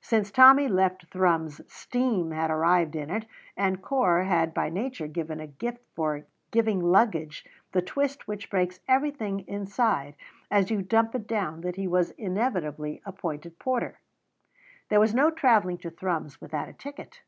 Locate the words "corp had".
3.82-4.54